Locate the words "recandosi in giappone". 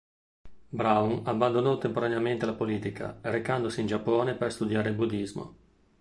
3.21-4.33